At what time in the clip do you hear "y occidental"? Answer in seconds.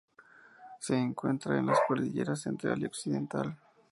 2.81-3.55